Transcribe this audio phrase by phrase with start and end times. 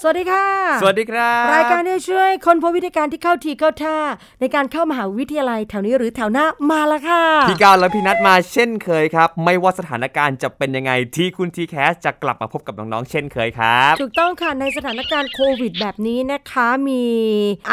[0.00, 0.46] สวัสดีค่ะ
[0.80, 3.96] สวัสดีครับ รายการที่ช่วยคนพบวิธีการที่เข้าทีเข้าท่า
[4.40, 17.04] ในการเข้ามหาวิทยาลัยแถวนี้หรือแถวหน้ามาแล้วค่ะ พี่ก้าวและพี่นัทมาเช่นเคยครับ ไม่ว่าสถานการณ์จะเป็นยังไงที่คุณทีแคสจะกลับมาพบกับน้องๆเช่นเคยครับ ถูกต้องค่ะในสถานการณ์โควิดแบบนี้นะคะมี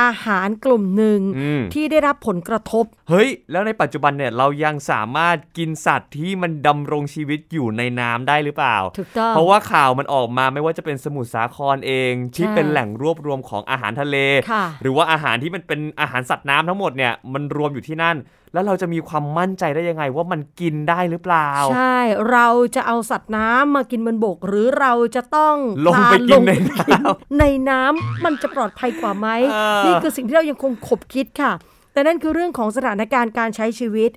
[0.02, 12.03] อาหารกลุ่มหนึ่งอืมที่ได้รับผลกระทบ เฮ้ย แล้วในปัจจุบันเนี่ยเรายังสามารถกินสัตว์ที่มันดำรงชีวิตอยู่ในน้ำได้หรือเปล่า ถูกต้อง เพราะว่าข่าวมันออกมาไม่ว่าจะเป็นสมุทรสาครเอง
[12.36, 14.18] ที่ใช่เป็นแหล่งรวบรวมของอาหารทะเล
[14.52, 18.18] ค่ะหรือว่าอาหารที่มันเป็นอาหารสัตว์น้ำทั้งหมดเนี่ยมันรวมอยู่ที่นั่น
[18.54, 21.98] แล้วเราจะมีความมั่นใจได้ยังไงว่ามันกินได้หรือเปล่า ใช่
[22.32, 25.56] เราจะเอาสัตว์น้ำมากินบนบก หรือเราจะต้อง
[25.88, 31.52] ลงไปพากินลในน้ำในน้ำมันจะปลอดภัยกว่าไหมเออนี่คือสิ่งที่เรายังคงขบคิดค่ะ
[31.94, 34.12] แต่นั่นคือเรื่องของสถานการณ์การใช้ชีวิต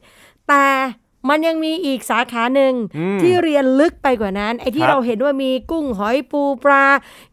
[0.49, 0.65] แต่
[1.29, 6.87] มันยังมีอีกสาขาหนึ่งอืมที่เรียนลึกไปกว่านั้น ไอ้ที่ครับเราเห็นว่ามีกุ้งหอยปูปลา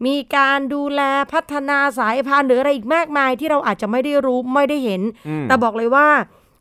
[0.05, 6.07] มีการดูแลพัฒนาสายพันธุ์หรืออะไรอีกมากมายที่เราอาจจะไม่ได้รู้ไม่ได้เห็นอืมแต่บอกเลยว่า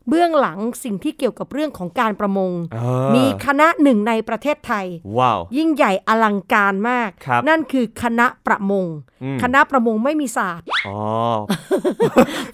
[0.09, 4.85] เบื้องหลังสิ่งที่เกี่ยวกับเรื่องของการประมงเออมีคณะหนึ่งในประเทศไทย
[5.17, 8.85] ว้าว ยิ่งใหญ่อลังการมากครับนั่นคือคณะประมง
[9.23, 10.99] อืมคณะประมงไม่มีศาสตร์อ๋อ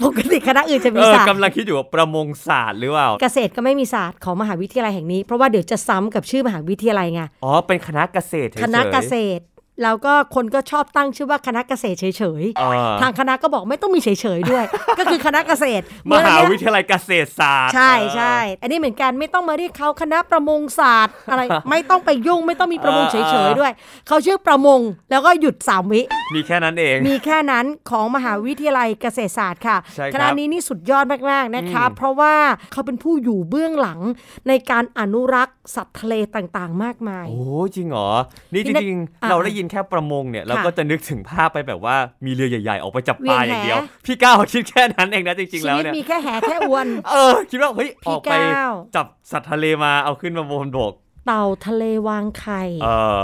[0.03, 9.43] ปกติคณะอื่นจะมีเออศาสตร์กำลังคิดอยู่ว่าประมงศาสตร์หรือเปล่า เกษตรก็ไม่มีศาสตร์ของมหาวิทยาลัยแห่งนี้ เพราะว่าเดี๋ยวจะซ้ำกับชื่อมหาวิทยาลัยไง อ๋อ เป็นคณะเกษตรเฉยๆคณะเกษตร
[9.83, 12.05] แล้วก็คนก็ชอบตั้งชื่อว่าคณะเกษตรเฉ
[12.41, 14.65] ยเออๆทางคณะก็บอกไม่ต้องมีเฉยๆด้วย
[14.99, 23.71] ก็คือคณะเกษตร มหาวิเทยาลัยเกษตรศาสตร์ ใช่เออใช่อันนี้เหมือนกันไม่ต้องมาเรียกเขาคณะประมงศาสตร์อะไร ไม่ต้องไปยุ่งไม่ต้องมีประมงเอเฉอเออยๆด้วย
[24.07, 24.79] เขาชื่อประมง
[25.11, 26.01] แล้วก็หยุดสามวิ
[26.35, 32.35] มีแค่นั้นเอง มีแค่นั้นของมหาวิทยาลัยเกษตรศาสตร์ค่ะใช่ครับคณะนี้นี่สุดยอดมากๆนะคะอืมเพราะว่า
[32.71, 33.99] เขาเป็นผู้อยู่เบื้องหลัง
[34.47, 37.39] ในการอนุรักษ์สัตว์ทะเลต่างๆ มากมาย โอ้
[37.75, 38.09] จริงเหรอ
[38.53, 50.93] นี่จพี่นัทริงอะๆเราได้ยินแค่ประมงเนี่ยเราค่ะก็จะนึกถึงภาพไปแบบว่ามีเรือใหญ่ๆ ออกไปจับปลาเวียนแหอย่างเดียว พี่ก้าวคิดแค่นั้นเองนะจริงๆชีแล้ววิตเนี่ยมีแค่แหแค่อวน เออ คิดว่าเฮ้ยพี่ออกไปก้าวจับสัตว์ทะเลมาเอาขึ้นมาบนบก
[51.27, 52.87] เต่าทะเลวางไข่เอ
[53.17, 53.19] อ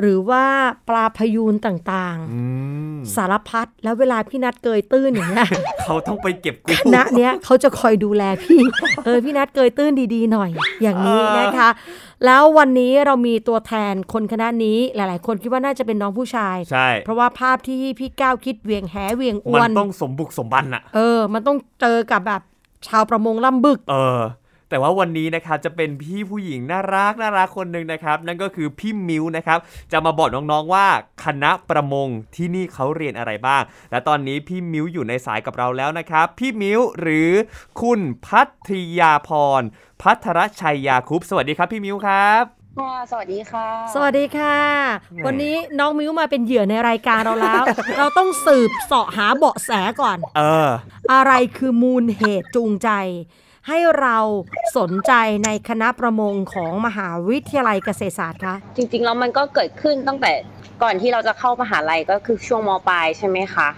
[0.00, 0.44] หรือว่า
[0.88, 2.40] ปลาพยูนต่างอื
[2.96, 5.48] มๆสารพัดแล้วเวลาพี่นัดเกยตื้นอย่างเงี้ย
[5.84, 8.60] เขาต้องไปเก็บกุ้คณะเนี้ยเขาจะคอยดูแลพี่
[9.04, 10.50] เออพี่นัดเกยตื้นดีๆหน่อย
[10.82, 11.70] อย่างนี้นะคะ
[12.24, 22.42] แล้ววันนี้เรามีตัวแทนคนคณะนี้หลายๆ คนคิดว่าน่าจะเป็นน้องผู้ชายใช่เพราะว่าภาพที่พี่ก้าวคิดเวียงแหเวียงอมัวนนต้องสมบุกสมบันอะเออ มันต้องเจอกับแบบ
[22.88, 24.20] ชาวประมงล่ำบึก เออ
[24.70, 29.58] แต่ว่าวันนี้นะครับจะเป็นพี่ผู้หญิงน่ารักน่ารักคนหนึ่งนะครับ นั่นก็คือพี่มิวนะครับ
[29.92, 30.86] จะมาบอกน้องๆว่า
[31.24, 37.30] คณะประมงที่นี่เขาเรียนอะไรบ้าง และตอนนี้พี่มิวอยู่ในสายกับเราแล้วนะครับ พี่มิวหรือ
[37.80, 39.30] คุณพัทยาพ
[39.60, 39.62] ร
[40.02, 42.44] พัทรชัยยาคุปสวัสดีครับพี่มิวครับ
[42.78, 44.58] ค่ะสวัสดีค่ะ สวัสดีค่ะ
[45.00, 47.62] แหมวันนี้น้องมิ้วมาเป็นเหยื่อในรายการเราแล้ว
[47.98, 49.70] เราต้องสืบเสาะหาเบาะแส
[50.00, 50.68] ก่อน เออ
[51.12, 52.90] อะไรคือมูลเหตุจูงใจ
[53.68, 54.18] ให้เรา
[54.76, 55.12] สนใจ
[55.44, 60.32] ในคณะประมงของมหาวิทยาลัยเกษตรศาสตร์คะจริงๆแล้วมันก็เกิดขึ้นตั้งแต่
[60.82, 63.68] ก่อนที่เราจะเข้ามหาลัยก็คือช่วงมปลายใช่ไหมคะ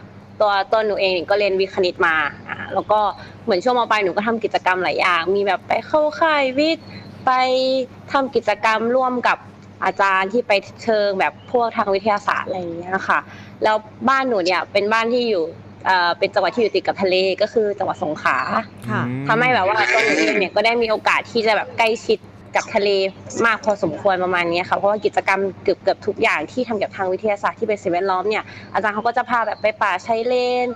[0.41, 2.17] ตัวตัวหนูเองก็เรียนวิคณิตมา
[2.49, 3.01] อ่าแล้วก็
[3.45, 6.87] เหมือนช่วงมปลายหนูก็ทำกิจกรรมหลายอย่าง มีแบบไปเข้าค่ายวิทย์
[7.27, 7.31] ไป
[8.13, 9.39] ทำกิจกรรมร่วมกับ
[9.85, 13.19] อาจารย์ที่ไปเชิงแบบพวกทางวิทยาศาสตร์อะไรอย่างเงี้ยค่ะ
[13.63, 13.77] แล้ว
[14.09, 15.45] บ้านหนูเนี่ยเป็นบ้านที่อยู่
[15.87, 18.39] เอ่อเป็นจังหวัดที่อยู่ติดกับทะเลก็คือจังหวัดสงขลา
[18.91, 22.19] ค่ะทำให้แบบว่าตัวหนูเองเนี่ยก็ได้มีโอกาสที่จะแบบใกล้ชิด
[22.57, 22.89] กับทะเล
[23.47, 28.45] มากพอสมควรประมาณนี้ค่ะเพราะว่ากิจกรรมเกือบเกือบทุกอย่างที่ทำเกี่ยวกับทางวิทยาศาสตร์ที่เป็นสิ่งแวดล้อมเนี่ย
[28.75, 30.35] อาจารย์เขาก็จะพาแบบไปป่าชายเล
[30.65, 30.67] น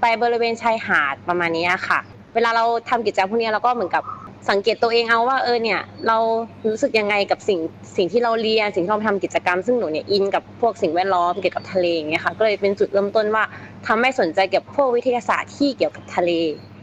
[0.00, 1.98] ไปบริเวณชายหาดประมาณนี้ค่ะ
[2.34, 4.02] เวลาเราทำกิจกรรมพวกนี้เราก็เหมือนกับ
[4.50, 6.18] สังเกตตัวเองเอาว่าเออเนี่ย เรา
[6.68, 7.60] รู้สึกยังไงกับสิ่ง
[7.96, 13.44] สิ่งที่เราเรียนสิ่งที่เราทำกิจกรรมซึ่งหนูเนี่ยอินกับพวกสิ่งแวดล้อมเกี่ยวกับทะเลอย่างเงี้ยค่ะก็เลยเป็นจุดเริ่มต้นว่า
[13.86, 16.32] ทำให้สนใจเกี่ยวกับพวกวิทยาศาสตร์ที่เกี่ยวกับทะเล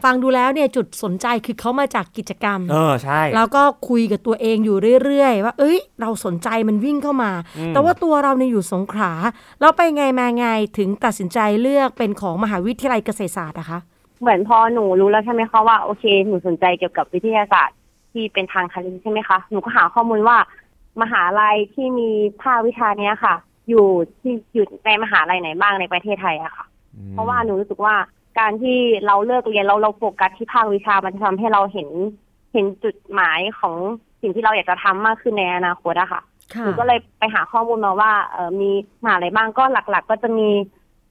[0.04, 9.12] ฟังดูแล้วเนี่ยจุดสนใจคือเขามาจากกิจกรรม เออใช่ แล้วก็คุยกับตัวเองอยู่เรื่อยๆ ว่า เอ้ย เราสนใจมันวิ่งเข้ามาอืมแต่ว่าตัวเราเนี่ยอยู่สงขลา
[9.60, 10.46] แล้วไปไงมาไง
[10.78, 13.78] ถึงตัดสินใจเลือกเป็นของมหาวิทยาลัยเกษตรศาสตร์นะคะ
[14.20, 17.78] เหมือนพอหนูรู้แล้วใช่ไหมคะว่าโอเคหนูสนใจเกี่ยวกับวิทยาศาสตร์
[18.12, 20.36] ที่เป็นทางทะเลใช่ไหมคะหนูก็หาข้อมูลว่า
[21.02, 22.10] มหาลัยที่มี
[22.42, 23.34] ภาควิชาเนี้ยค่ะ
[23.68, 23.86] อยู่
[24.20, 26.66] ที่อยู่ในมหาลัยไหนบ้างในประเทศไทยอะค่ะ
[27.10, 27.94] เพราะว่าหนูรู้สึกว่า
[28.38, 31.88] การที่เราเลิกเรียนเราเราโฟกัสที่ภาควิชามันจะทำให้เราเห็น
[32.52, 33.74] เห็นจุดหมายของ
[34.20, 36.20] สิ่งที่เราอยากจะทำมากขึ้นในอนาคตอะค่ะ
[36.54, 38.70] ค่ะหนูก็เลยไปหาข้อมูลมาว่าเออมี
[39.02, 40.48] มหาอะไรบ้างก็หลัก ๆ ก็จะมี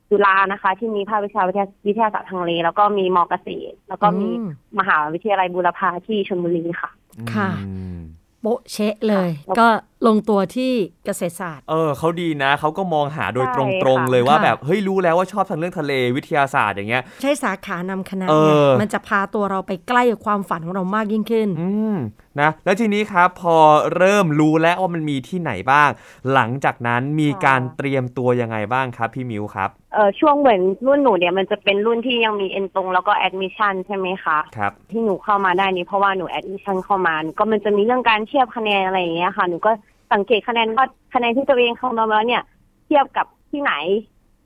[0.09, 6.89] จุฬานะคะ ที่มีภาควิชาวิทยาวิทยาศาสตร์ทางทะเล แล้วก็มีมอเกษตร แล้วก็มีอืมมหาวิทยาลัยบูรพาที่ชลบุรีค่ะ
[7.33, 8.00] ค่ะอืม
[8.41, 9.67] โป๊ะเชะเลยค่ะก็
[10.07, 10.72] ลงตัวที่
[11.06, 13.69] เกษตรศาสตร์ เออเขาดีนะเขาก็มองหาโดยใช่ตรง
[14.01, 21.96] ค่ะๆเลยว่าค่ะแบบเฮ้ยรู้แล้วว่าชอบทางเรื่องทะเลวิทยาศาสตร์อย่างเงี้ย ใช้สาขานำคณะเอไงอมันจะพาตัวเราไปใกล้กับความฝันของเรามากยิ่งขึ้น อืม
[22.42, 23.56] นะแล้วทีนี้ครับพอ
[23.98, 25.90] เริ่มรู้แล้วว่ามันมีที่ไหนบ้าง
[26.34, 39.72] หลังจากนั้นมีการเตรียมตัวยังไงบ้างครับพี่มิวครับเออช่วงเหมือนรุ่นหนูเนี่ยมันจะเป็นรุ่นที่ยังมีเอ็นตรงแล้วก็ admission ใช่ไหมคะครับที่หนูเข้ามาได้นี้เพราะว่าหนู admission เข้ามาก็มันจะมีเรื่องการเทียบคะแนนอะไรอย่างเงี้ยค่ะหนูก็
[40.13, 42.44] สังเกตคะแนนว่าคะแนนที่ตัวเองเข้ามาแล้วเนี่ย
[42.85, 43.73] เทียบกับที่ไหน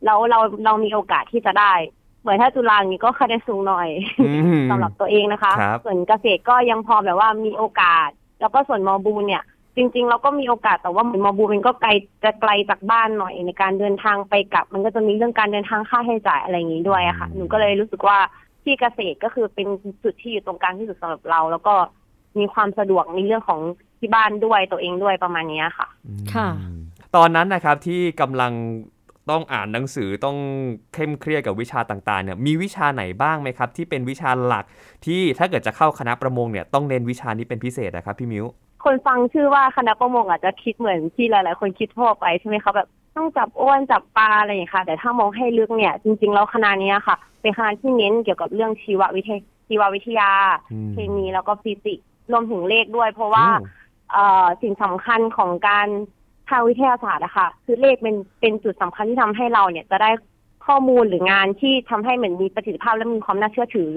[0.06, 1.74] แล้วเราเรามีโอกาสที่จะได้
[2.22, 3.90] เหมือนถ้าจุฬาอย่างนี้ก็คะแนนสูงหน่อย
[4.20, 4.32] อื
[4.62, 8.10] มสำหรับตัวเองนะคะครับส่วนเกษตรก็ยังพอแบบว่ามีโอกาส
[8.42, 9.44] แล้วก็ส่วนมอบูลเนี่ย
[9.76, 11.92] จริง ๆ เราก็มีโอกาสแต่ว่าเหมือนมอบูลมันก็ไกล
[12.24, 18.18] จะไกลจากบ้านหน่อยในการเดินทางไปกลับ มันก็จะมีเรื่องการเดินทางค่าใช้จ่ายอะไรอย่างนี้ด้วยอะค่ะหนูก็เลยรู้สึกว่า
[18.64, 19.68] ที่เกษตรก็คือเป็น
[20.04, 21.76] จุดที่อยู่ตรงกลางที่สุดสำหรับเรา แล้วก็
[22.40, 23.62] มีความสะดวกในเรื่องของ
[24.04, 25.88] ที่บ้านด้วยตัวเองด้วยประมาณเนี้ยค่ะ
[26.34, 26.80] ค่ะอืม
[27.16, 28.54] ตอนนั้นนะครับที่กำลัง
[29.32, 30.38] ต้องอ่านหนังสือต้อง
[30.94, 34.66] เข้มเครียดกับวิชาต่างๆเนี่ยมีวิชาไหนบ้างไหมครับ ที่เป็นวิชาหลัก
[35.06, 38.46] ที่ถ้าเกิดจะเข้าคณะประมงเนี่ยต้องเน้นวิชานี้เป็นพิเศษนะครับพี่มิว
[38.84, 50.32] คนฟังชื่อว่าคณะประมงอาจจะคิดเหมือนที่หลายๆ คนคิดทั่วไปใช่ไหมคะแบบต้องจับอ้วนจับปลาอะไรอย่างเงี้ยค่ะ แต่ถ้ามองให้ลึกเนี่ยจริงๆแล้วคณะเนี้ยค่ะ เป็นคณะที่เน้นเกี่ยวกับเรื่องชีววิทยาชีววิทยา
[50.72, 53.83] อืมเคมีแล้วก็ฟิสิกส์รวมถึงเลขด้วย เพราะว่าอืมเอ่อ
[54.62, 55.88] สิ่งสำคัญของการ
[56.50, 60.10] ทางวิทยาศาสตร์อะค่ะ คือเลขเป็นเป็นจุดสำคัญที่ทำให้เราเนี่ยจะได้
[60.68, 63.92] ข้อมูลหรืองานที่ทำให้เหมือนมีประสิทธิภาพและมีความน่าเชื่อถือ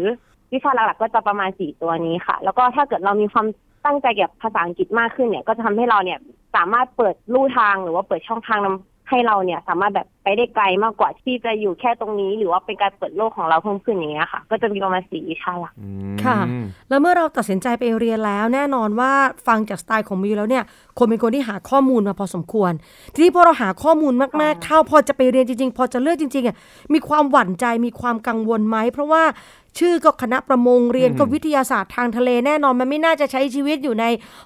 [0.53, 3.47] วิชาหลักๆก็จะประมาณสี่ตัวนี้ค่ะ แล้วก็ถ้าเกิดเรามีความ
[3.85, 6.19] ตั้งใจเกี่ยวกับภาษาอังกฤษมากขึ้นเนี่ย ก็จะทำให้เราเนี่ย
[6.57, 16.39] สามารถเปิดลู่ทางหรือว่าเปิดช่องทางนำให้เราเนี่ย สามารถแบบ ไปได้ไกลมากกว่าที่จะอยู่แค่ตรงนี้ หรือว่าเป็นการเปิดโลกของเราเพิ่มขึ้นอย่างเงี้ยค่ะ ก็จะมีประมาณสี่วิชาหลักอืมค่ะ
[16.89, 19.13] แล้วเมื่อเราตัดสินใจไปเรียนแล้ว แน่นอนว่า
[19.47, 20.65] ฟังจากสไตล์ของมิวแล้วเนี่ย
[20.99, 22.73] คนเป็นคนที่หาข้อมูลมาพอสมควร
[23.15, 26.57] ทีนี้พอเราหาข้อมูลมากๆเข้าพอจะไปเรียนจริงๆ พอจะเลือกจริงๆอะ
[26.93, 29.25] มีความหวั่นใจมีความกังวลไหมเพราะว่า
[29.79, 34.05] ชื่อก็คณะประมงเรียนก็อืมวิทยาศาสตร์ทางทะเลแน่นอนมันไม่น่าจะใช้ชีวิตอยู่ใน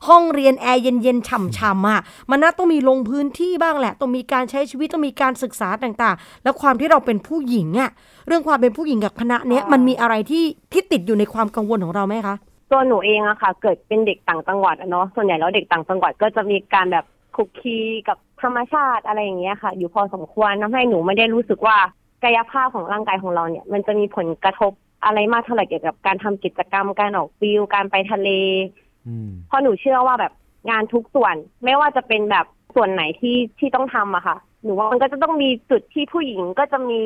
[0.09, 2.01] ห้องเรียนแอร์เย็นๆฉ่ำๆอะ
[2.31, 7.91] มันน่าต้องมีลงพื้นที่บ้างแหละ ต้องมีการใช้ชีวิตต้องมีการศึกษาต่างๆ แล้วความที่เราเป็นผู้หญิงอะ
[8.27, 12.37] เรื่องความเป็นผู้หญิงกับคณะเนี้ยมันมีอะไรที่ที่ติดอยู่ในความกังวลของเราไหมคะ
[12.73, 17.05] ตัวหนูเองอะค่ะ เกิดเป็นเด็กต่างจังหวัดอะเนาะส่วนใหญ่แล้วเด็กต่างจังหวัดก็จะมีการแบบ
[17.37, 17.79] คุกคี
[18.09, 21.77] กับธรรมชาติอะไรอย่างเงี้ยค่ะ อยู่พอสมควรทำให้หนูไม่ได้รู้สึกว่า
[22.23, 24.73] กายภาพของร่างกายของเราเนี่ย มันจะมีผลกระทบ
[25.05, 28.29] อะไรมากเท่าไหร่เกี่ยวกับการทำกิจกรรมการออกฟิลการไปทะเล
[29.07, 30.33] อืมเพราะหนูเชื่อว่าแบบ
[30.71, 31.35] งานทุกส่วน
[31.65, 37.01] ไม่ว่าจะเป็นแบบส่วนไหนที่ที่ต้องทำอะค่ะ หนูว่ามันก็จะต้องมีจุดที่ผู้หญิงก็จะมี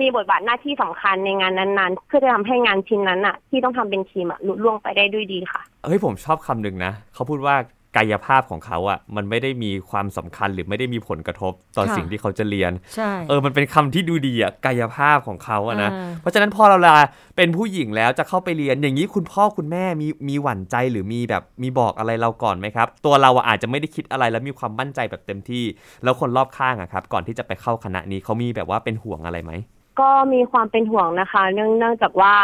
[0.00, 7.56] มีบทบาทหน้าที่สำคัญในงานนั้นๆ เพื่อจะทำให้งานชิ้นนั้นอะที่ต้องทำเป็นทีมอะลุล่วงไปได้ด้วยดีค่ะ เฮ้ยผมชอบคำหนึ่งนะ เขาพูดว่า
[7.96, 16.96] กายภาพของเขาอะมันไม่ได้มีความสำคัญหรือไม่ได้มีผลกระทบต่อค่ะสิ่งที่เขาจะเรียนใช่เออมันเป็นคำที่ดูดีอะกายภาพของเขาอะนะอ่าเพราะฉะนั้นพอเราลา
[17.36, 25.64] เป็นผู้หญิงแล้วจะเข้าไปเรียนอย่างนี้คุณพ่อคุณแม่มีมีหวั่นใจหรือมีแบบมีบอกอะไรเราก่อนไหมครับ ตัวเราอะอาจจะไม่ได้คิดอะไรแล้วมีความมั่นใจแบบเต็มที่
[26.04, 29.52] แล้วคนรอบข้างอะครับ ก่อนที่จะไปเข้าคณะนี้เขามีแบบว่าเป็นห่วงอะไรไหม
[30.00, 32.34] ก็มีความเป็นห่วงนะคะ เนื่องเนื่องจากว่า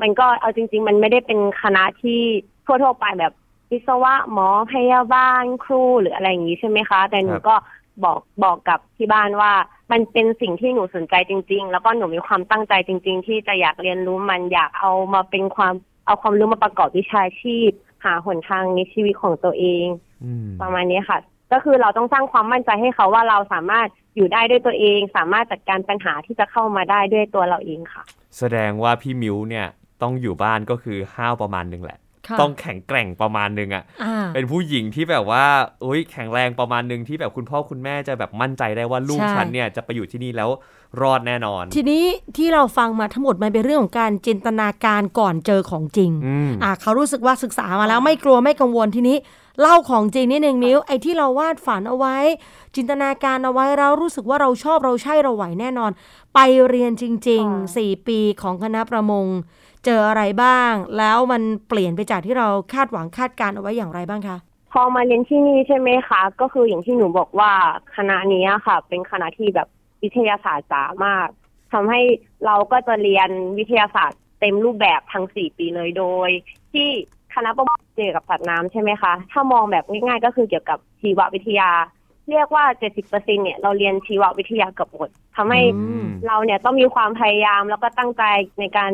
[0.00, 2.20] มันก็เอาจริง ๆ มันไม่ได้เป็นคณะที่
[2.66, 3.32] ทั่วๆไปแบบ
[3.70, 7.56] วิศวะหมอพยาบาลครูหรืออะไรอย่างนี้ใช่ไหมคะ แต่หนูครับก็
[8.04, 9.52] บอกบอกกับที่บ้านว่า
[9.92, 15.74] มันเป็นสิ่งที่หนูสนใจจริง ๆ แล้วก็หนูมีความตั้งใจจริง ๆ ที่จะอยากเรียนรู้มันอยากเอามาเป็นความ
[16.06, 17.70] เอาความรู้มาประกอบวิชาชีพ
[18.04, 19.86] หาหนทางในชีวิตของตัวเอง
[20.24, 21.18] อืมประมาณนี้ค่ะ
[21.52, 28.02] ก็คือเราต้องสร้างความมั่นใจให้เขาว่าเราสามารถอยู่ได้ด้วยตัวเอง สามารถจัดการปัญหาที่จะเข้ามาได้ด้วยตัวเราเองค่ะ
[28.38, 29.66] แสดงว่าพี่มิวเนี่ย
[30.02, 32.03] ต้องอยู่บ้านก็คือห้าวประมาณหนึงแหละค่ะ
[32.40, 35.44] ต้องแข็งแกร่งประมาณหนึงอะอ่าเป็นผู้หญิงที่แบบว่า
[35.84, 40.50] อุ้ยแข็งแรงประมาณหนึ่งที่แบบคุณพ่อคุณแม่จะแบบมั่นใจได้ว่าลูกใช่ฉันเนี่ยจะไปอยู่ที่นี่แล้ว
[41.02, 42.04] รอดแน่นอน ทีนี้
[42.36, 49.18] ที่เราฟังมาทั้งหมดมันเป็นเรื่องของการจินตนาการก่อนเจอของจริงอืมอ่าเขารู้สึกว่าศึกษามาแล้วไม่กลัวไม่กังวลทีนี้
[49.60, 52.16] เล่าของจริงนิดนึงมิ้วไอ้ที่เราวาดฝันเอาไว้
[52.76, 55.90] จินตนาการเอาไว้เรารู้สึกว่าเราชอบเราใช่เราไหวแน่นอน
[56.34, 56.38] ไป
[56.68, 59.26] เรียนจริงค่ะๆ4 ปีของคณะประมง
[59.84, 64.36] เจออะไรบ้าง แล้วมันเปลี่ยนไปจากที่เราคาดหวังคาดการเอาไว้อย่างไรบ้างคะ
[64.72, 67.52] พอมาเรียนที่นี่ใช่ไหมคะ ก็คืออย่างที่หนูบอกว่า
[67.96, 69.68] คณะนี้อะค่ะ เป็นคณะที่แบบ
[70.02, 71.28] วิทยาศาสตร์จ๋ามาก
[71.72, 72.00] ทำให้
[72.46, 76.30] เราก็จะเรียนวิทยาศาสตร์เต็มรูปแบบทั้งสี่ปีเลยโดย
[76.72, 76.88] ที่
[77.34, 81.70] คณะประมงเกี่ยวกับสัตว์น้ำใช่ไหมคะ ถ้ามองแบบง่ายๆก็คือเกี่ยวกับชีววิทยา
[82.30, 82.64] เรียกว่า
[83.04, 88.22] 70%เนี่ยเราเรียนชีววิทยาเกับหมดทำให้อืมเราเนี่ยต้องมีความพยายามแล้วก็ตั้งใจ
[88.60, 88.92] ในการ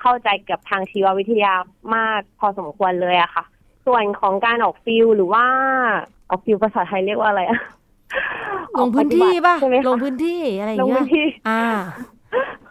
[0.00, 1.52] เข้าใจกับทางชีววิทยา
[1.96, 3.44] มากพอสมควรเลยอะค่ะ
[3.86, 5.44] ส่วนของการออกฟิลหรือว่า
[6.30, 7.60] ออกฟิลภาษาไทยเรียกว่าอะไรอะ
[8.80, 11.62] ลงพื้นที่ป่ะใช่ไหมคะลงพื้นที่อะไรอลย่างงพื้เงี้ยนที่อ่า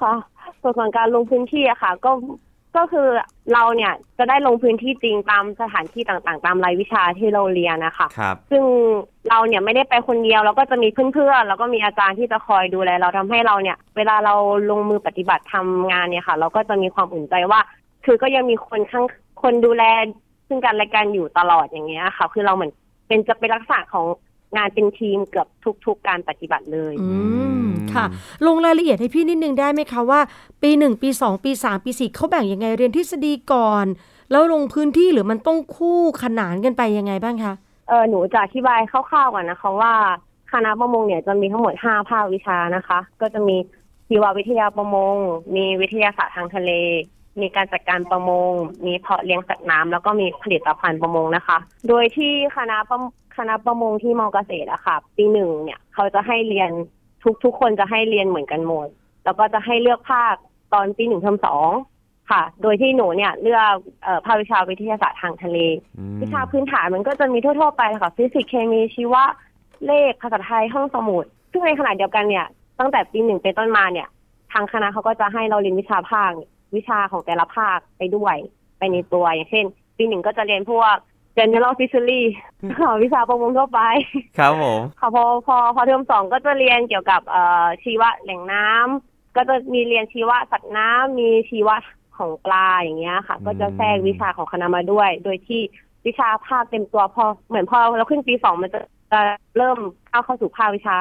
[0.02, 0.14] ค่ะ
[0.62, 2.12] ส่วนของการลงพื้นที่อะค่ะ ก็
[2.78, 3.08] ก็คือ
[3.54, 8.64] เราเนี่ยจะได้ลงพื้นที่จริงตามสถานที่ต่างๆ ตามรายวิชาที่เราเรียนนะคะครับ ซึ่ง
[9.30, 14.36] เราเนี่ยไม่ได้ไปคนเดียวเราก็จะมีเพื่อนๆแล้วก็มีอาจารย์ที่จะคอยดูแล เราทำให้เราเนี่ย เวลาเรา
[14.70, 17.60] ลงมือปฏิบัติทำงานเนี่ยค่ะ เราก็จะมีความอุ่นใจว่า
[18.06, 19.06] คือก็ยังมีคนข้าง
[19.42, 19.84] คนดูแล
[20.48, 22.72] ซึ่งกันและกันอยู่ตลอดอย่างเงี้ยค่ะ คือเราเหมือน
[23.08, 24.06] เป็นจะเป็นลักษณะของ
[24.58, 25.48] งานเป็นทีมเกือบ
[25.86, 27.10] ทุกๆการปฏิบัติเลย อื
[27.68, 28.06] ม ค่ะ
[28.46, 30.20] ลงรายละเอียดให้พี่นิดนึงได้ไหมคะว่า
[30.62, 33.86] ปีหนึ่งปีสองปีสามปีสี่เขาแบ่งยังไงเรียนทฤษฎีก่อน
[34.32, 37.54] แล้วลงพื้นที่หรือมันต้องคู่ขนานกันไปยังไงบ้างคะ
[37.90, 39.94] เออหนูจะอธิบายคร่าวๆก่อนนะคะว่า
[40.52, 43.58] คณะประมงเนี่ยจะมีทั้งหมดห้าภาควิชานะคะ ก็จะมี
[44.10, 45.16] ชีววิทยาประมง
[45.56, 46.72] มีวิทยาศาสตร์ทางทะเล
[47.42, 48.52] มีการจัดการประมง
[48.86, 53.00] มีเพาะเลี้ยงสัตว์น้ำแล้วก็มีผลิตภัณฑ์ประมงนะคะ โดยที่คณะประ
[53.38, 56.72] คณะประมงที่มอเกษตรอะค่ะ ปีหนึ่งเนี่ย เขาจะให้เรียน
[57.24, 58.88] ทุกทุกคนจะให้เรียนเหมือนกันหมด
[59.26, 60.36] แล้วก็จะให้เลือกภาค
[60.74, 61.70] ตอนปีหนึ่งเทอมสอง
[62.32, 65.58] ค่ะ โดยที่หนูเนี่ยเลือกเอ่อภาควิชาวิทยาศาสตร์ทางทะเล
[65.98, 69.24] อืมวิชาพื้นฐานมันก็จะมีทั่ว ๆ ไปค่ะฟิสิกส์เคมีชีวะ
[69.86, 72.46] เลขภาษาไทยห้องสมุด ซึ่งในขณะเดียวกันเนี่ย
[72.80, 74.08] ตั้งแต่ปีหนึ่งเป็นต้นมาเนี่ย
[74.54, 78.36] ทางคณะเขาก็จะให้เราเรียนวิชาภาคเนี่ยวิชาของแต่ละภาคไปด้วย
[78.78, 79.66] ไปในตัวอย่างเช่น
[79.98, 80.96] ปีหนึ่งก็จะเรียนพวก
[81.40, 82.24] general fishery
[82.80, 83.80] ค่ะวิชาประมงทั่วไป
[84.38, 91.76] ครับผมค่ะพอพอพอเทอมสองก็จะเรียนเกี่ยวกับเอ่อชีวะแหล่งน้ำก็จะมีเรียนชีวะสัตว์น้ำมีชีวะ
[92.18, 95.62] ของปลาอย่างเงี้ยค่ะ ก็จะแทรกวิชาของคณะมาด้วย โดยที่
[96.06, 98.80] วิชาภาคเต็มตัวพอเหมือนพอเราขึ้นปีสองมันจะ
[99.12, 99.22] จะ
[99.58, 99.78] เริ่ม
[100.10, 100.98] เข้าเข้าสู่ภาควิชา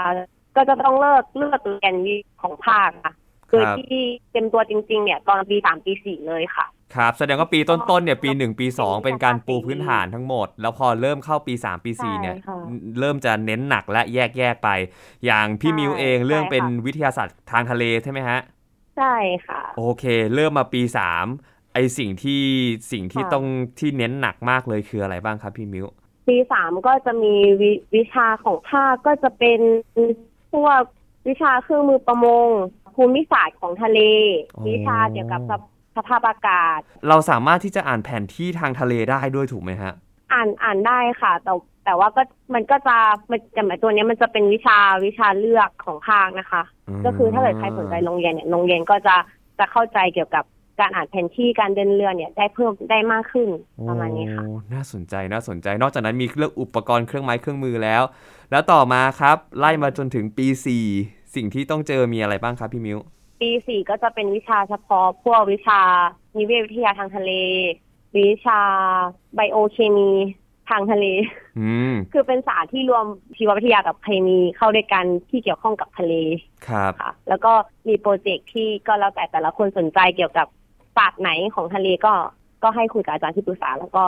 [0.57, 3.15] ก็จะต้องเลิกเลือกเรียนวิของภาคค่ะ
[3.49, 4.03] โดยที่
[4.33, 6.67] เต็มตัวจริง ๆ เนี่ย ตอนปีสามปีสี่เลยค่ะ
[6.97, 12.59] ครับ แสดงว่าปีต้นๆเนี่ยปีหนึ่งปีสองเป็นเป็นการปูภาษีพื้นฐานทั้งหมด แล้วพอเริ่มเข้าปีสามปีสี่เนี่ยใช่ค่ะ
[13.01, 14.69] เริ่มจะเน้นหนักและแยกแยกๆไป
[15.25, 18.39] อย่างพี่ใช่มิวเองเรื่องใช่ค่ะเป็นวิทยาศาสตร์ทางทะเลใช่ไหมฮะ
[18.97, 19.15] ใช่
[19.47, 20.05] ค่ะ โอเค
[20.35, 21.27] เริ่มมาปีสาม
[21.75, 22.43] ไอสิ่งที่
[22.93, 23.45] สิ่งที่ค่ะต้อง
[23.79, 25.87] ที่เน้นหนักมากเลยคืออะไรบ้างครับพี่มิว
[26.29, 27.63] ปีสามก็จะมีว
[27.97, 29.61] วิชาของภาคก็จะเป็น
[30.53, 30.81] พวก
[31.29, 32.49] วิชาเครื่องมือประมง
[32.95, 34.01] ภูมิศาสตร์ของทะเล
[34.57, 35.63] อ๋อวิชาเกี่ยวกับสภ
[35.99, 39.93] สภาพอากาศ เราสามารถที่จะอ่านแผนที่ทางทะเลได้ด้วยถูกไหมฮะ
[40.33, 41.53] อ่านอ่านได้ค่ะ แต่
[41.85, 42.23] แต่ว่าก็
[42.55, 42.97] มันก็จะ
[43.31, 49.17] มันแต่หมายตัวเนี้ยมันจะเป็นวิชาวิชาเลือกของภาคนะคะอืมก็คือถ้าเกิดใครสนใจโรงเรียนเนี่ยโรงเรียนก็จะ
[49.59, 50.45] จะเข้าใจเกี่ยวกับ
[50.81, 53.49] การอ่านแผนที่การเดินเรือเนี่ยได้เพิ่มได้มากขึ้น
[53.89, 58.03] ประมาณนี้ค่ะโอ้น่าสนใจน่าสนใจ นอกจากนั้นมีเรื่องอุปกรณ์เครื่องไม้เครื่องมือแล้ว
[58.51, 60.47] แล้วต่อมาครับ ไล่มาจนถึงปี
[60.91, 62.99] 4 สิ่งที่ต้องเจอมีอะไรบ้างครับพี่มิว
[63.41, 65.81] ปีสี่ก็จะเป็นวิชาเฉพาะ พวกวิชา
[66.37, 67.33] นิเวศวิทยาทางทะเล
[68.17, 68.61] วิชา
[69.35, 70.11] ไบโอเคมี
[70.71, 71.07] ทางทะเล
[71.59, 73.05] อืมคือเป็นศาสตร์ที่รวม
[73.37, 76.15] ชีววิทยากับเคมีเข้าด้วยกันที่เกี่ยวข้องกับทะเล
[76.69, 77.53] ครับค่ะ แล้วก็
[77.89, 80.47] มีโปรเจกต์ที่ก็แล้วแต่แต่ละคนสนใจเกี่ยวกับ
[80.97, 82.13] ศาสตร์ไหนของทะเลก็
[82.63, 84.05] ก็ให้คุยกับอาจารย์ที่ปรึกษา แล้วก็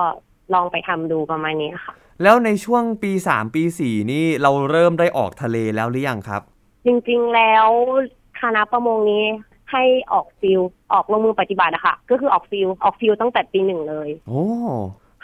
[0.55, 6.43] ลองไปทำดูประมาณนี้ค่ะ แล้วในช่วงปี3ปี4นี่เราเริ่มได้ออกทะเลแล้วหรือยังครับ
[6.87, 7.69] จริงๆแล้ว
[8.43, 9.25] คณะประมงนี้
[9.73, 9.83] ให้
[10.13, 10.61] ออก field
[10.93, 14.45] ออกลงมือปฏิบัติอะค่ะก็คือออก field ออก field ตั้งแต่ปีหนึ่งเลย โอ้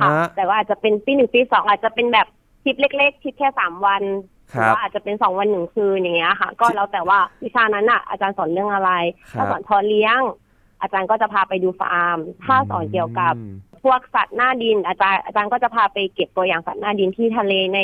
[0.01, 2.27] ค่ะฮะแต่ว่าอาจจะเป็นปีหนึ่งปีสองอาจจะเป็นแบบ
[2.63, 4.03] ทริปเล็กๆทริปแค่สามวัน
[4.51, 8.91] หครืรับว่าอาจจะเป็นสองวันหนึ่งคืนอย่างเงี้ยค่ะ ก็แล้วแต่ว่าวิชานั้นอะอาจารย์สอนเรื่องอะไร
[9.33, 10.21] ครับถ้าสอนเพาะเลี้ยง
[10.81, 13.55] อาจารย์ก็จะพาไปดูฟาร์ม ถ้าสอนเกี่ยวกับอืม
[13.85, 17.81] พวกสัตว์หน้าดิน อาจารย์อาจารย์ก็จะพาไปเก็บตัวอย่างสัตว์หน้าดินที่ทะเลใน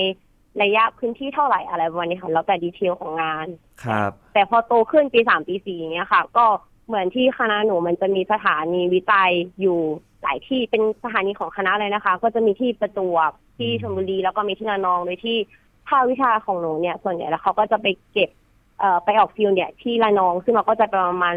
[0.62, 3.46] ระยะพื้นที่เท่าไหร่อะไรประมาณนี้ค่ะแล้วแต่ดีเทลของงาน
[3.84, 6.46] ครับ แต่พอโตขึ้นปีสามปีสี่อย่างเงี้ยค่ะ ก็
[6.86, 9.30] เหมือนที่คณะหนูมันจะมีสถานีวิจัย
[9.60, 9.80] อยู่
[10.22, 15.36] หลายที่เป็นสถานีของคณะเลยนะคะ ก็จะมีที่ประจวบที่ชลบุรีแล้วก็มีที่ระนองโดยที่
[15.88, 18.30] ภาควิชาของหนูเนี่ย ส่วนใหญ่แล้วเขาก็จะไปเก็บ
[18.78, 21.36] เอ่อไปออก field เนี่ยที่ระนอง ซึ่งเราก็จะประมาณ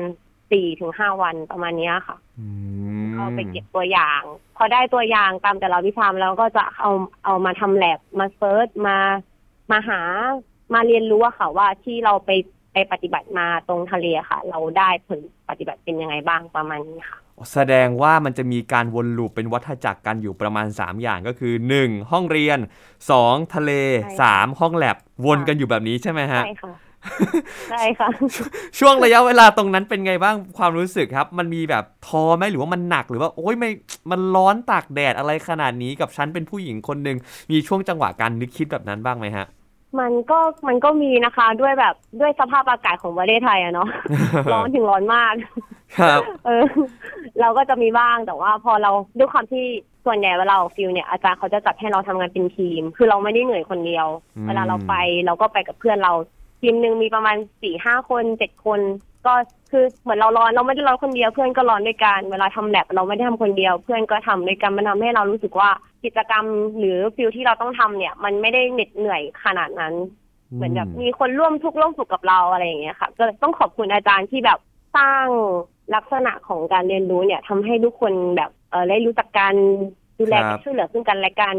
[0.52, 2.48] สี่ถึงห้าวันประมาณเนี้ยค่ะอื
[3.04, 4.22] มก็ไปเก็บตัวอย่าง
[4.58, 6.92] พอได้ตัวอย่างตามแต่ละวิชาแล้วก็จะเอา
[7.25, 8.98] เอามาทำแลบมา search มา
[9.72, 10.02] มาหา
[10.74, 12.32] มาเรียนรู้อะค่ะ ว่าที่เราไป
[12.74, 17.20] ไปปฏิบัติมาตรงทะเลอะค่ะ เราได้ผลปฏิบัติเป็นยังไงบ้างประมาณนี้ค่ะ
[17.54, 22.12] แสดงว่ามันจะมีการวน loop เป็นวัฏจักรกันอยู่ประมาณ 3 อย่างก็คือ 1.
[22.12, 22.60] ห้องเรียน
[23.06, 23.54] 2.
[23.56, 23.72] ทะเล
[24.04, 24.60] ใช่ค่ะ 3.
[24.60, 26.74] ห้องแลบวนกันอยู่แบบนี้ใช่ไหมฮะใช่ค่ะ
[27.70, 28.10] ใช่ค่ะ
[28.80, 33.70] ช่วงระยะเวลาตรงนั้นเป็นไงบ้างความรู้สึกครับ มันมีแบบท้อไหมหรือว่ามันหนักหรือว่า โอ๊ยไม่
[34.12, 37.18] มันร้อนตากแดดอะไรขนาดนี้กับฉันเป็นผู้หญิงคนหนึ่ง
[37.52, 39.48] มีช่วงจังหวะการนึกคิดแบบนั้นบ้างไหมฮะ
[40.00, 43.90] มันก็มันก็มีนะคะด้วยแบบด้วยสภาพอากาศของประเทศไทยอะเนาะ
[44.52, 45.34] ร้อนถึงร้อนมาก
[46.00, 46.66] ครับ เออ
[47.42, 49.64] เราก็จะมีบ้างแต่ว่าพอเราด้วยความที่
[50.06, 54.94] ส่วนใหญ่เวลาออก field เนี่ยอาจารย์เขาจะจัดให้เราทำงานเป็นทีม คือเราไม่ได้เหนื่อยคนเดียวอืมเวลาเราไป
[55.26, 56.14] เราก็ไปกับเพื่อนเรา
[56.66, 58.80] ทีมหนึ่งมีประมาณสี่ห้าคนเจ็ดคน
[59.26, 59.34] ก็
[59.72, 65.70] คือเหมือนเราร้อนเราไม่ได้ร้อนคนเดียวเพื่อนก็ร้อนด้วยกันเวลาทำแลบเราไม่ได้ทำคนเดียว เพื่อนก็ทำด้วยกันมันทำให้เรารู้สึกว่า
[66.04, 66.46] กิจกรรม
[66.78, 69.94] หรือ field ที่เราต้องทำเนี่ย มันไม่ได้เหน็ดเหนื่อยขนาดนั้น
[70.56, 74.60] เหมือนแบบมีคนร่วมทุกข์ร่วมสุขกับเราอะไรอย่างเงี้ยค่ะก็ต้องขอบคุณอาจารย์ที่แบบ
[74.98, 75.26] สร้าง
[75.96, 79.54] ลักษณะของการเรียนรู้เนี่ยทำให้ทุกคนแบบเออได้รู้จักการ
[80.20, 81.56] ดูแลครักับนช่วยเหลือซึ่งกันและกัน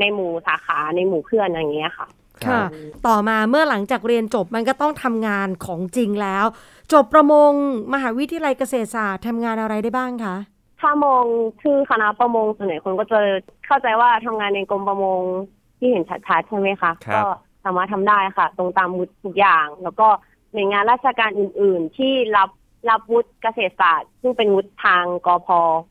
[0.00, 2.06] ในหมู่สาขาในหมู่เพื่อนอะไรอย่างเงี้ยค่ะ
[2.46, 2.68] ครัค่ะบ
[3.06, 6.44] ต่อมาเมื่อหลังจากเรียนจบมันก็ต้องทำงานของจริงแล้ว
[6.92, 7.52] จบประมง
[7.94, 10.36] มหาวิทยาลัยเกษตรศาสตร์ทำงานอะไรได้บ้างคะ
[10.80, 11.24] ถ้ามอง
[11.62, 13.18] ชื่อคณะประมงส่วนใหญ่คนก็จะ
[13.66, 15.22] เข้าใจว่าทำงานในกรมประมง
[15.78, 17.30] ที่เห็นชัดๆใช่ไหมคะครับก็
[17.64, 20.08] สามารถทำได้ค่ะ ตรงตามวุฒิทุกอย่าง แล้วก็
[20.52, 22.50] หน่วยงานราชการอื่น ๆ ที่รับ
[22.90, 25.48] รับวุฒิเกษตรศาสตร์ ซึ่งเป็นวุฒิทางกพ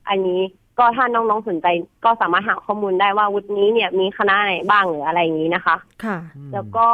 [0.09, 0.41] อันนี้
[0.79, 1.67] ก็ถ้าน้องๆสนใจ
[2.05, 6.17] ก็สามารถหาข้อมูลได้ว่าวุฒินี้เนี่ยมีคณะไหนบ้างหรืออะไรอย่างนี้นะคะ ค่ะ
[6.53, 6.87] แล้วก็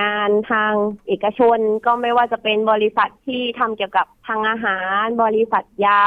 [0.00, 0.72] งานทาง
[1.06, 6.02] เอกชนก็ไม่ว่าจะเป็นบริษัทที่ทำเกี่ยวกับทางอาหาร บริษัทยา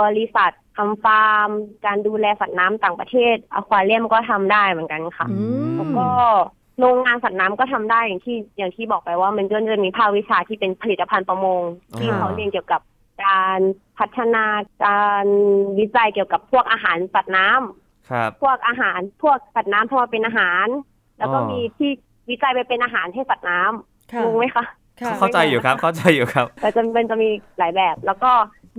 [0.00, 1.48] บริษัททำฟาร์ม
[1.86, 6.08] การดูแลสัตว์น้ำต่างประเทศอควาเรียมก็ทำได้เหมือนกันค่ะอืมแล้วก็
[6.80, 11.62] โรงงานสัตว์น้ำก็ทำได้อย่างที่อย่างที่บอกไปว่ามันก็จะมีภาควิชาที่เป็นผลิตภัณฑ์ประมง
[11.98, 12.80] ที่อ่าเขาเรียนเกี่ยวกับ
[13.24, 13.60] การ
[13.98, 14.46] พัฒนา
[14.84, 15.26] การ
[15.78, 20.66] วิจัยเกี่ยวกับพวกอาหารสัตว์น้ำครับ พวกอาหารพวกสัตว์น้ำทำมาเป็นอาหาร
[21.18, 21.90] แล้วก็อ๋อมีที่
[22.30, 24.64] วิจัยไปเป็นอาหารให้สัตว์น้ำค่ะงงไหมคะ
[25.00, 28.32] ค่ะเข้าใจอยู่ครับ เข้าใจอยู่ครับ แต่จะเป็นจะมีหลายแบบ แล้วก็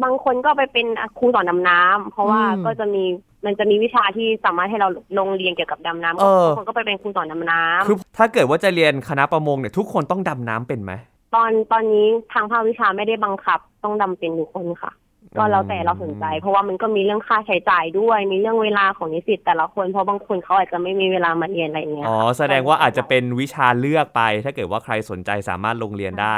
[0.03, 3.03] บางคนก็ไปเป็นครูสอนดำน้ำเพราะว่าอืมก็จะมี
[3.45, 4.89] มันจะมีวิชาที่สามารถให้เรา
[5.19, 10.91] ลงเรียนเกี่ยวกับดำน้ำเออบางคนก็ไปเป็นครูสอนดำน้ำคือถ้าเกิดว่าจะเรียนคณะประมงเนี่ยทุกคนต้องดำน้ำเป็นไหม
[11.35, 14.91] ตอนตอนนี้ทางภาควิชาไม่ได้บังคับ ต้องดำเป็นทุกคนค่ะ
[15.37, 26.37] ก็แล้วแต่เราสนใจ เพราะว่ามันก็มีเรื่องค่าใช้จ่ายด้วย มีเรื่องเวลาของนิสิตแต่ละคนเพราะบางคนเขาอาจจะไม่มีเวลามาเรียนอะไรอย่างเงี้ยอ๋อค่ะแสดงว่าอาจจะเป็นวิชาเลือกไป ถ้าเกิดว่าใครสนใจสามารถลงเรียนได้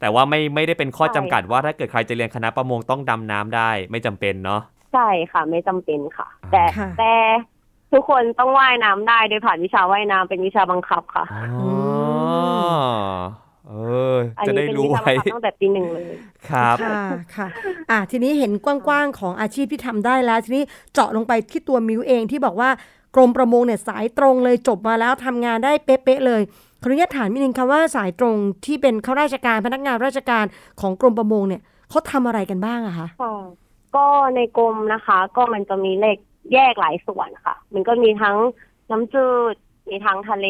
[0.00, 4.60] แต่ว่าไม่ไม่ได้เป็นข้อจำกัดว่าถ้าเกิดใครจะเรียนคณะประมงต้องดำน้ำได้ ไม่จำเป็นเนาะ
[4.92, 7.14] ใช่ค่ะ ไม่จำเป็นค่ะ แต่ค่ะแต่
[7.92, 11.74] ทุกคนต้องว่ายน้ำได้โดยผ่านวิชาว่ายน้ำเป็นวิชาบังคับค่ะอ๋อ
[13.68, 13.72] เอ
[14.14, 16.04] ออันจะนี้ได้เป็นรู้วิชาบัไว้งคับตั้งแต่ปีหนึ่งเลย
[16.48, 17.02] ครับ ค่ะ
[17.36, 17.48] ค่ะ
[17.90, 22.70] อะทีนี้เห็นกว้างๆของอาชีพที่ทำได้แล้ว ทีนี้เจาะลงไปที่ตัวมิวเองที่บอกว่า
[23.14, 26.42] กรมประมงเนี่ยสายตรงเลยจบมาแล้วทำงานได้เป๊ะๆเลย
[26.82, 30.44] ขออนุญาตถามนิดนึงค่ะว่าสายตรงที่เป็นข้าราชการพนักงานราชการ
[30.80, 33.36] ของกรมประมงเนี่ยเขาทำอะไรกันบ้างอะคะค่ะ
[33.96, 36.18] ก็ในกรมนะคะ ก็มันจะมีเลข
[36.52, 38.36] แยกหลายส่วนค่ะ มันก็มีทั้ง
[38.90, 39.54] น้ำจืด
[39.88, 40.46] มีทั้งทะเล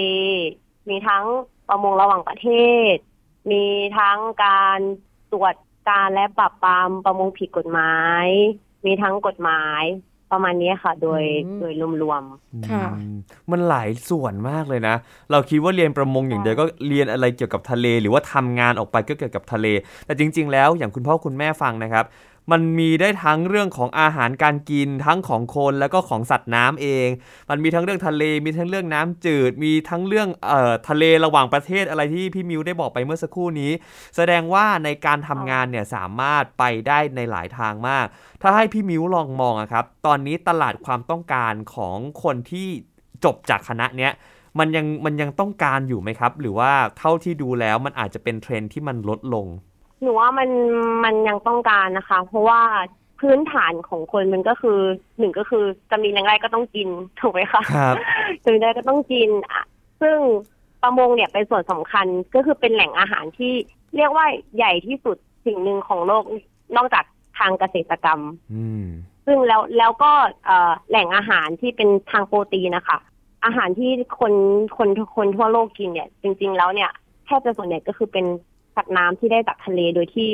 [0.89, 1.25] มีทั้ง
[1.69, 2.49] ประมงระหว่างประเท
[2.95, 2.97] ศ
[3.51, 3.65] มี
[3.99, 4.79] ทั้งการ
[5.33, 5.55] ตรวจ
[5.89, 8.27] การและปราบปรามประมงผิดกฎหมาย
[8.87, 9.83] มีทั้งกฎหมาย
[10.33, 11.73] ประมาณนี้ค่ะ โดยอืมโดย
[12.03, 12.23] รวม
[12.71, 13.17] ค่ะอืม
[13.51, 14.97] มันหลายส่วนมากเลยนะ
[15.31, 19.67] เราคิดว่าเรียนประมงอย่างเดียวก็เรียนอะไรเกี่ยวกับทะเล หรือว่าทำงานออกไปก็เกี่ยวกับทะเล
[20.07, 22.05] แต่จริง ๆ แล้วอย่างคุณพ่อคุณแม่ฟังนะครับ
[22.53, 27.09] มันมีได้ทั้งเรื่องของอาหารการกินทั้งของคนแล้วก็ของสัตว์น้ำเอง
[27.51, 33.73] มันมีทั้งเรื่องทะเลมีทั้งเรื่องน้ำจืด มีทั้งเรื่องเอ่อทะเลระหว่างประเทศอะไรที่พี่มิวได้บอกไปเมื่อสักครู่นี้
[34.17, 38.07] แสดงว่าในการทำงานเนี่ยสามารถไปได้ในหลายทางมาก
[38.43, 42.69] ถ้าให้พี่มิวลองมองอะครับ ตอนนี้ตลาดความต้องการของคนที่
[43.25, 44.13] จบจากคณะเนี้ย
[44.59, 49.47] มันยังมันยังต้องการอยู่ไหมครับ หรือว่าเท่าที่ดูแล้วมันอาจจะเป็นเทรนที่มันลดลง
[50.05, 50.51] หนูว่ามัน
[51.05, 52.61] มันยังต้องการนะคะ เพราะว่า
[53.21, 54.79] พื้นฐานของคนมันก็คือ
[55.19, 56.89] หนึ่งก็คือจะมีแรงไรก็ต้องกิน
[57.21, 57.95] ถูกไหมคะครับ
[58.45, 59.63] ถึงได้ก็ต้องกินอะ
[60.03, 60.19] ซึ่ง
[60.83, 63.53] ประมงเนี่ยเป็นส่วนสำคัญก็คือเป็นแหล่งอาหารที่
[63.97, 66.25] เรียกว่าใหญ่ที่สุดสิ่งหนึ่งของโลก
[66.77, 67.05] นอกจาก
[67.39, 68.21] ทางเกษตรกรรม
[68.55, 68.87] อืม
[69.27, 70.13] ซึ่งแล้วแล้วก็
[70.45, 72.99] เอ่อแหล่งอาหารที่เป็นทางโปรตีนนะคะ
[73.45, 74.33] อาหารที่คน
[74.77, 76.91] คนคนทั่วโลกกินเนี่ย จริง ๆ แล้วเนี่ย
[77.27, 78.27] แทบจะส่วนใหญ่ก็คือเป็น
[78.77, 80.29] สัตว์น้ำที่ได้จากทะเลโดยที่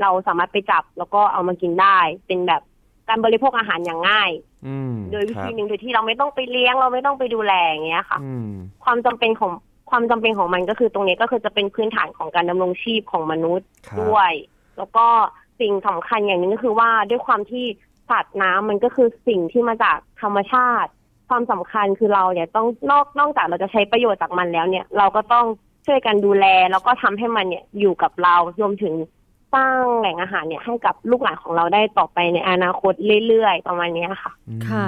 [0.00, 2.62] เราสามารถไปจับแล้วก็เอามากินได้ เป็นแบบ
[3.08, 4.30] การบริโภคอาหารอย่างง่าย
[4.66, 8.50] อืมโดยวิครัธีบหนึ่งโดยที่เราไม่ต้องไปเลี้ยงเราไม่ต้องไปดูแลอย่างเงี้ยค่ะอืม
[8.84, 9.52] ความจำเป็นของ
[9.90, 14.32] ความจำเป็นของมันก็คือตรงนี้ก็คือจะเป็นพื้นฐานของการดำรงชีพของมนุษย์ครับด้วย
[14.78, 15.06] แล้วก็
[15.60, 17.64] สิ่งสำคัญอย่างหนึงก็คือว่าด้วยความที่
[18.10, 20.90] สัตว์น้ำมันก็คือสิ่งที่มาจากธรรมชาติ
[21.28, 25.46] ความสำคัญคือเราเนี่ยต้องนอกนอกจากเราจะใช้ประโยชน์จากมันแล้วเนี่ย เราก็ต้อง
[25.86, 28.94] ช่วยกันดูแล แล้วก็ทำให้มันเนี่ยอยู่กับเรารวมถึง
[29.54, 32.92] สร้างแหล่งอาหารเนี่ยให้กับลูกหลานของเราได้ต่อไปในอนาคต
[33.26, 34.32] เรื่อยๆประมาณเนี้ยค่ะ
[34.68, 34.86] ค่ะ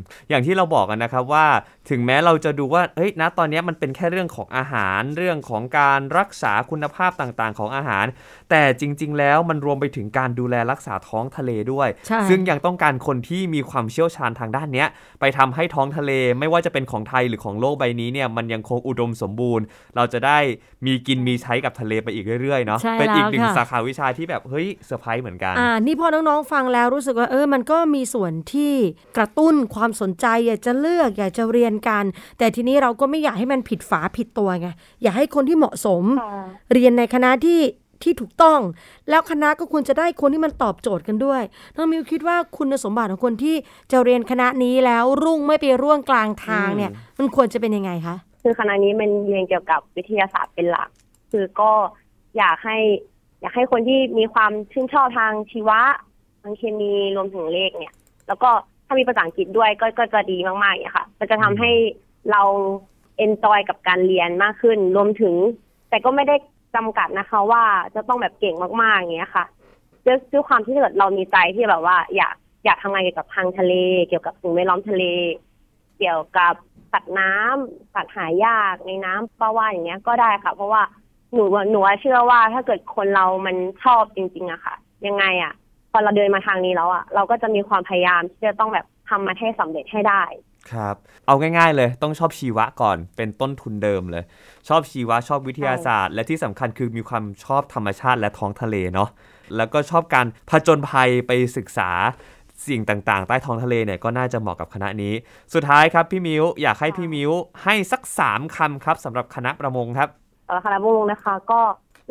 [0.00, 1.46] อืมอย่างที่เราบอกกันนะครับว่า
[1.90, 8.06] ถึงแม้เราจะดูว่าเอ้ยณตอนนี้มันเป็นแค่เรื่องของอาหารเรื่องของการรักษาคุณภาพต่างๆ ของอาหาร
[8.50, 14.88] แต่จริง ๆ แล้วมันรวมไปถึงการดูแลรักษาท้องทะเลด้วยใช่ซึ่งยังต้องการคนที่มีความเชี่ยวชาญทางด้านเนี้ย
[15.20, 19.64] ไปทำให้ท้องทะเลไม่ว่าจะเป็นของไทยหรือของโลกใบนี้เนี่ยมันยังคงอุดมสมบูรณ์
[19.96, 20.38] เราจะได้
[20.86, 28.72] มีกินมีใช้กับทะเลไปอีกเรื่อยๆเนาะใช่เป็นอีกแล้วหนึ่งค่ะสาขาวิชาที่แบบเฮ้ยเซอร์ไพรส์เหมือนกันอ่านี่พอน้องๆฟังแล้วรู้สึกว่าเออมันก็มีส่วนที่
[29.16, 32.04] กระตุ้นความสนใจอยากจะเลือกอยากจะเรียนกัน
[32.38, 34.68] แต่ทีนี้เราก็ไม่อยากให้มันผิดฝาผิดตัวไง
[35.02, 36.04] อยากให้คนที่เหมาะสม
[36.72, 37.60] เรียนในคณะที่
[38.02, 38.60] ที่ถูกต้อง
[39.10, 41.42] แล้วคณะก็ควรจะได้คนที่มันตอบโจทย์กันด้วย
[41.76, 43.56] น้องมิวคิดว่าคุณสมบัติของคนที่
[43.92, 50.88] จะเรียนคณะนี้แล้วรุ่งไม่ไปร่วงกลางทางเนี่ย มันควรจะเป็นยังไงคะคือคณะนี้มันเรียนเกี่ยวกับวิทยาศาสตร์เป็นหลัก
[51.30, 51.72] คือก็
[52.38, 52.78] อยากให้
[53.40, 55.80] อยากให้คนที่มีความชื่นชอบทางชีวะ
[56.42, 57.94] ทางเคมีรวมถึงเลขเนี่ย
[58.28, 58.50] แล้วก็
[58.90, 61.70] ถ้ามีภาษาอังกฤษด้วยก็ก็จะดีมากๆอย่างเงี้ยค่ะ มันจะทำให้
[62.30, 62.42] เรา
[63.18, 65.34] เอนจอยกับการเรียนมากขึ้น รวมถึง
[65.90, 66.36] แต่ก็ไม่ได้
[66.74, 69.44] จำกัดนะคะ ว่าจะต้องแบบเก่งมากๆอย่างเงี้ยค่ะ
[70.06, 73.74] ด้วยด้วยความที่เกิดเรามีใจที่แบบว่า อยากอยากทำงานเกี่ยวกับทางทะเล
[74.08, 75.04] เกี่ยวกับสิ่งแวดล้อมทะเล
[75.98, 76.54] เกี่ยวกับ
[76.92, 80.82] สัตว์น้ำสัตว์หายากในน้ำปลาว่านอย่างเงี้ยก็ได้ค่ะ เพราะว่า
[81.34, 84.74] หนูหนูว่าเชื่อว่าถ้าเกิดคนเรามันชอบจริง ๆอะค่ะ
[85.06, 85.54] ยังไงอะ
[85.92, 90.22] พอเราเดินมาทางนี้แล้วอะเราก็จะมีความพยายามที่จะต้องแบบทำมันให้สำเร็จให้ได้
[90.72, 94.24] ครับ เอาง่ายๆเลยต้องชอบชีวะก่อนเป็นต้นทุนเดิมเลย
[94.68, 99.08] ชอบชีวะชอบวิทยาศาสตร์ และที่สำคัญคือมีความชอบธรรมชาติและท้องทะเลเนาะ
[99.56, 101.90] แล้วก็ชอบการผจญภัยไปศึกษา
[102.68, 105.14] สิ่งต่างๆ ใต้ท้องทะเลเนี่ยก็น่าจะเหมาะกับคณะนี้
[105.54, 107.30] สุดท้ายครับพี่มิวอยากให้พี่มิว
[107.64, 110.08] ให้สัก3คำครับสำหรับคณะประมงครับ
[110.46, 111.60] สำหรับคณะประมงนะคะ ก็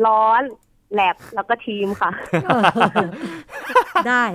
[0.07, 0.41] ร้อน
[0.93, 2.12] แลบแล้วก็ทีมค่ะ
[4.10, 4.25] ได้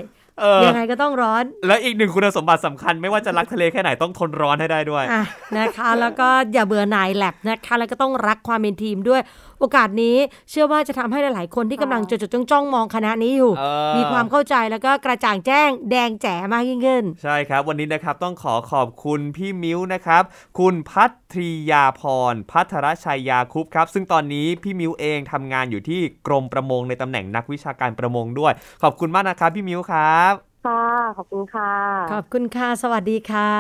[0.41, 5.25] เออยังไงก็ต้องร้อน แล้วอีกหนึ่งคุณสมบัติสำคัญไม่ว่าจะรักทะเลแค่ไหนต้องทนร้อนให้ได้ด้วยอะ
[5.59, 9.21] นะคะ แล้วก็อย่าเบื่อหน่ายแลบนะคะ แล้วก็ต้องรักความเป็นทีมด้วย
[9.61, 10.17] โอกาสนี้
[10.51, 20.23] เชื่อว่าจะทำให้หลายๆ คนที่กำลังจดๆจ้องๆมองคณะนี้อยู่เออมีความเข้าใจแล้วก็กระจ่างแจ้งแดงแจ๋มากยิ่งขึ้น ใช่ครับ วันนี้นะครับต้องขอขอบคุณพี่มิ้วนะครับ
[20.59, 30.35] คุณพัทรียาพร พัทรชัยยาคุปครับ ซึ่งตอนนี้พี่มิ้วเองทำงานอยู่ที่กรมประมงในตำแหน่งนักวิชาการประมงด้วย ขอบคุณมากนะครับพี่มิ้วครับ
[30.67, 30.87] ค่ะ
[31.17, 31.73] ขอบคุณค่ะ
[32.13, 33.51] ขอบคุณค่ะ สวัสดีค่ะ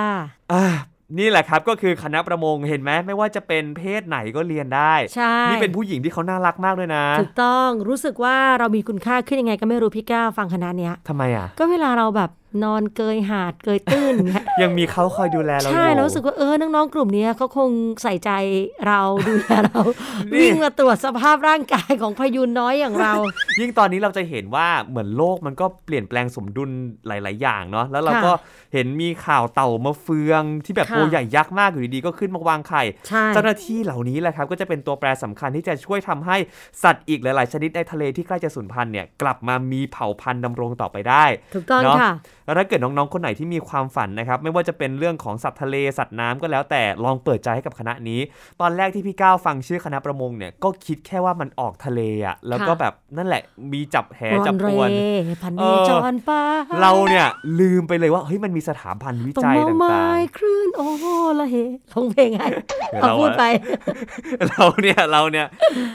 [0.52, 0.64] อ่า
[1.18, 12.30] นี่แหละครับก็คือคณะประมงเห็นไหมไม่ว่าจะเป็นเพศไหนก็เรียนได้ใช่นี่เป็นผู้หญิงที่เขาน่ารักมากเลยนะถูกต้องรู้สึกว่าเรามีคุณค่าขึ้นยังไงก็ไม่รู้พี่ก้าวฟังคณะเนี้ยทำไมอะก็เวลาเราแบบ
[12.62, 17.70] นอนเกยหาดเกยตื้นอย่างเงี้ยยังมีเขาคอยดูแลเราอยู่ใช่เรารู้สึกว่าเออน้องๆกลุ่มเนี้ยเขาคง
[18.02, 18.30] ใส่ใจ
[18.86, 19.82] เราดูแลเรา
[20.32, 23.12] นี่วิ่งมาตรวจสภาพร่างกายของพยูนน้อยอย่างเรา
[23.60, 26.70] ยิ่งตอนนี้เราจะเห็นว่าเหมือนโลกมันก็เปลี่ยนแปลงสมดุล
[27.06, 28.32] หลาย ๆ อย่างเนาะแล้วเราค่ะก็
[28.72, 36.36] เห็นมีข่าวเต่ามาเฟืองที่แบบค่ะตัวใหญ่ยักษ์มากอยู่ดีๆก็ขึ้นมาวางไข่ใช่เจ้าหน้าที่เหล่านี้แหละครับก็จะเป็นตัวแปรสำคัญที่จะช่วยทำให้
[36.82, 42.12] สัตว์อีกหลาย ๆ ชนิดในทะเลที่ใกล้จะสูญพันธุ์เนี่ยกลับมามีเผ่าพันธุ์ดำรงต่อไปได้ถูกต้องเนาะค่ะ
[42.44, 48.20] แล้วถ้าเกิดน้องๆคนไหนที่มีความฝันนะครับไม่ว่าจะเป็นเรื่องของสัตว์ทะเลสัตว์น้ำก็แล้วแต่ลองเปิดใจให้กับคณะนี้
[48.60, 54.90] ตอนแรกที่พี่ก้าวฟังชื่อคณะประมงเนี่ยก็คิดแค่ว่ามันออกทะเลอะแล้วก็ค่ะแบบนั่นแหละมีจับแหรอจับนเรปวน
[55.42, 56.40] พันเอนีอจรป้า
[56.80, 57.26] เราเนี่ย
[57.60, 60.86] ลืมไปเลยว่าเฮ้ยมันมีสถาบันวิตรงจัยเมาต่ไม้างคลื่นโอ้
[61.40, 61.56] ละเฮ
[61.92, 62.46] ลงเพลงให้
[62.90, 65.46] เดี๋ยวเอาเราพูดอะไปๆเราเนี่ยเราเนี่ย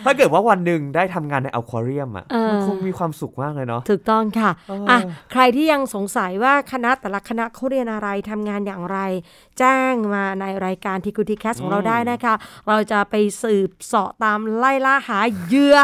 [0.05, 4.99] ถ้าเกิดว่าวันหนึ่งได้ทำงานในอควาเรียมอะเออมันคงมีความสุขมากเลยเนาะถูกต้องค่ะเอออ่อะ
[5.31, 8.97] ใครที่ยังสงสัยว่าคณะแต่ละคณะเขาเรียนอะไรทำงานอย่างไร
[9.59, 12.33] แจ้งมาในรายการทีคูทีแคสของเราได้นะคะ
[12.67, 15.77] เราจะไปสืบเสาะตามไล่ล่าหาเหยื่อ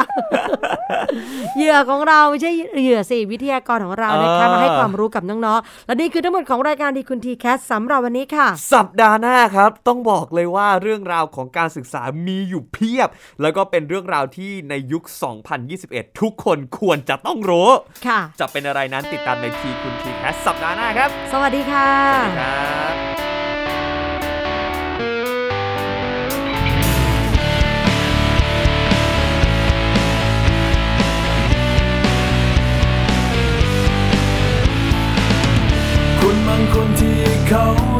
[1.57, 13.09] เหยื่อของเราไม่ใช่เหยื่อสิวิทยากรของเรานะคะเออมาให้ความรู้กับน้องๆและนี่คือทั้งหมดของรายการทีคุณทีแคสสำหรับวันนี้ค่ะ สัปดาห์หน้าครับ ต้องบอกเลยว่าเรื่องราวของการศึกษามีอยู่เพียบ
[13.41, 15.03] แล้วก็เป็นเรื่องราวที่ในยุค
[15.61, 17.69] 2021 ทุกคนควรจะต้องรู้
[18.07, 22.93] ค่ะจะเป็นอะไรนั้นติดตามในทีคุณทีแคสสัปดาห์หน้าครับ สวัสดีค่ะ สวัสดีครับ
[36.19, 37.94] คุณบางคนที่เขา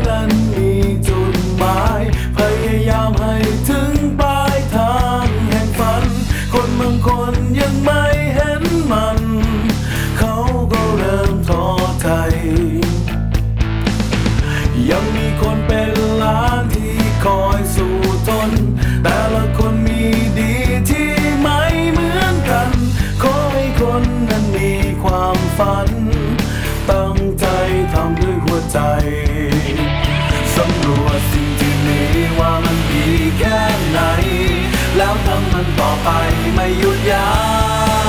[35.58, 36.10] มันต่อไป
[36.56, 37.34] ไม่หยุดยั้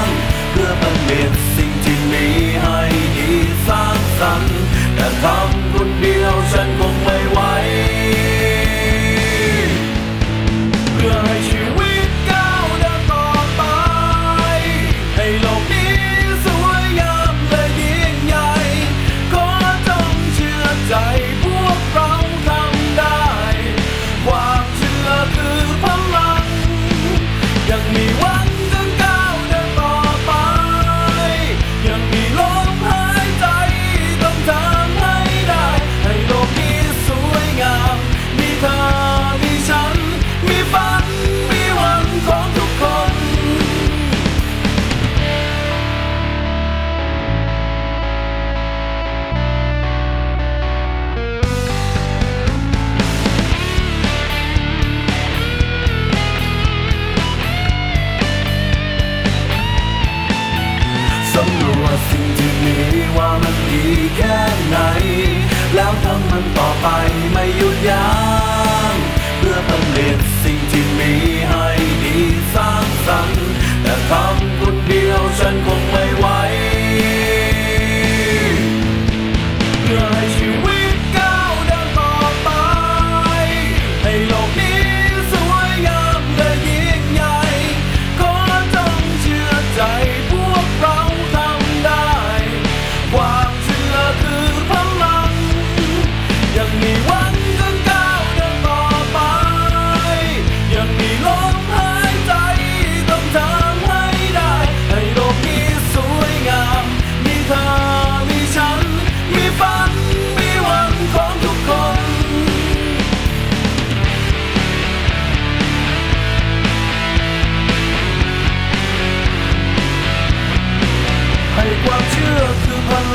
[0.03, 0.07] ง
[0.51, 2.27] เพื่อผลิตสิ่งที่มี
[2.63, 2.79] ให้
[3.17, 3.33] ดี
[3.67, 4.59] สร้างสรรค์
[4.95, 5.66] แต่ทำ
[66.37, 66.87] แล้วทำมันต่อไป
[67.33, 67.76] ไม่หยุด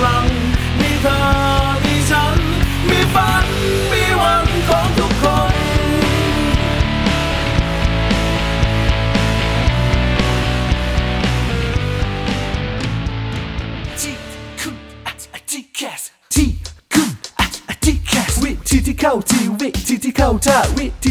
[0.06, 0.25] ลัง
[0.80, 1.17] มีเธอ
[1.84, 2.38] มีฉัน
[2.89, 3.45] มีฝัน
[3.91, 5.23] มีวังของทุกค
[5.54, 5.56] น
[13.99, 14.15] ที่
[14.60, 14.75] คุณ
[15.06, 16.01] อาจจะแคส
[16.34, 16.49] ที่
[16.93, 17.49] คุณอาจ
[17.86, 21.11] จะแคสวิธีที่เข้าทีวิธีที่เข้าท่าวิธี